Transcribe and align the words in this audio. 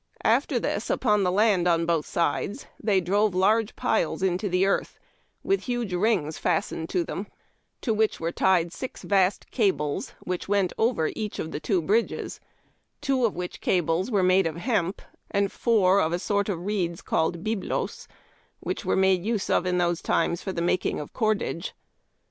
After 0.23 0.57
this, 0.59 0.89
upon 0.89 1.21
the 1.21 1.31
Land 1.31 1.67
on 1.67 1.85
both 1.85 2.07
sides, 2.07 2.65
they 2.81 2.99
drove 3.01 3.33
hirge 3.33 3.75
piles 3.75 4.23
into 4.23 4.49
the 4.49 4.65
earth, 4.65 4.97
with 5.43 5.65
huge 5.65 5.93
rings 5.93 6.39
fastened 6.39 6.89
to 6.89 7.03
them, 7.03 7.27
to 7.81 7.93
which 7.93 8.19
were 8.19 8.31
tied 8.31 8.73
six 8.73 9.03
vast 9.03 9.51
cables, 9.51 10.13
which 10.21 10.47
went 10.47 10.73
over 10.79 11.11
each 11.15 11.37
of 11.37 11.51
the 11.51 11.59
two 11.59 11.83
bridges: 11.83 12.39
two 12.99 13.27
of 13.27 13.35
which 13.35 13.61
cables 13.61 14.09
were 14.09 14.23
made 14.23 14.47
of 14.47 14.55
hemp, 14.55 15.03
and 15.29 15.51
four 15.51 15.99
of 16.01 16.13
a 16.13 16.17
sort 16.17 16.49
of 16.49 16.65
reeds 16.65 17.03
called 17.03 17.43
^^^^oq^ 17.43 18.07
which 18.59 18.83
were 18.83 18.95
made 18.95 19.23
use 19.23 19.51
of 19.51 19.67
in 19.67 19.77
those 19.77 20.01
times 20.01 20.41
for 20.41 20.51
the 20.51 20.63
making 20.63 20.99
of 20.99 21.13
cordage. 21.13 21.75